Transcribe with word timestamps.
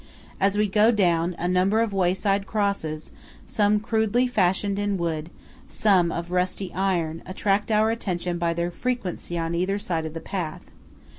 As 0.39 0.57
we 0.57 0.67
go 0.67 0.89
down, 0.89 1.35
a 1.37 1.47
number 1.47 1.79
of 1.79 1.93
wayside 1.93 2.47
crosses, 2.47 3.11
some 3.45 3.79
rudely 3.91 4.25
fashioned 4.25 4.79
in 4.79 4.97
wood, 4.97 5.29
some 5.67 6.11
of 6.11 6.31
rusty 6.31 6.73
iron, 6.73 7.21
attract 7.27 7.69
our 7.69 7.91
attention 7.91 8.39
by 8.39 8.55
their 8.55 8.71
frequency 8.71 9.37
on 9.37 9.53
either 9.53 9.77
side 9.77 10.07
of 10.07 10.15
the 10.15 10.19
path. 10.19 10.71